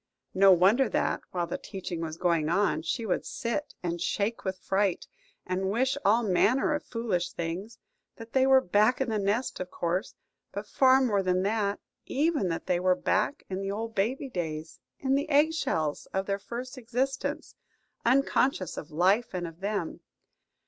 [0.33, 4.57] No wonder that, while the teaching was going on, she would sit and shake with
[4.57, 5.05] fright,
[5.45, 7.77] and wish all manner of foolish things:
[8.15, 10.15] that they were back in the nest, of course;
[10.51, 15.09] but far more than that–even that they were back in the old baby days again,
[15.11, 17.53] in the egg shells of their first existence,
[18.03, 19.99] unconscious of life and of them.